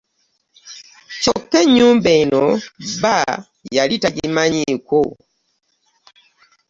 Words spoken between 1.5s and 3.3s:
ennyumba eno bba